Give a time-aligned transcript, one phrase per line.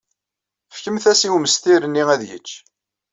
[0.75, 2.49] Fkemt-as i umestir-nni ad yečč.